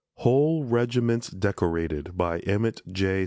[0.15, 2.13] WHOLE REGIMENTS DECORATED
[2.47, 3.19] EMMETT J.